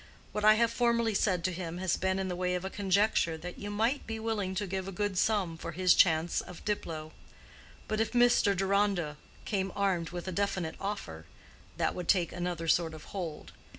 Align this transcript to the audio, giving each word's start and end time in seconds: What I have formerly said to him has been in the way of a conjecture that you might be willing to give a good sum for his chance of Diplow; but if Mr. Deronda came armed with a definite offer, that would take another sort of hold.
What 0.31 0.43
I 0.43 0.55
have 0.55 0.71
formerly 0.71 1.13
said 1.13 1.43
to 1.43 1.51
him 1.53 1.77
has 1.77 1.95
been 1.95 2.17
in 2.17 2.27
the 2.27 2.35
way 2.35 2.55
of 2.55 2.65
a 2.65 2.71
conjecture 2.71 3.37
that 3.37 3.59
you 3.59 3.69
might 3.69 4.07
be 4.07 4.19
willing 4.19 4.55
to 4.55 4.65
give 4.65 4.87
a 4.87 4.91
good 4.91 5.15
sum 5.15 5.57
for 5.57 5.73
his 5.73 5.93
chance 5.93 6.41
of 6.41 6.65
Diplow; 6.65 7.11
but 7.87 7.99
if 7.99 8.13
Mr. 8.13 8.57
Deronda 8.57 9.17
came 9.45 9.71
armed 9.75 10.09
with 10.09 10.27
a 10.27 10.31
definite 10.31 10.73
offer, 10.81 11.25
that 11.77 11.93
would 11.93 12.07
take 12.07 12.31
another 12.31 12.67
sort 12.67 12.95
of 12.95 13.03
hold. 13.13 13.51